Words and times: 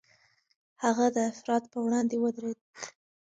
هغه 0.83 1.05
د 1.15 1.17
افراط 1.31 1.63
پر 1.71 1.79
وړاندې 1.83 2.15
ودرېد. 2.19 2.59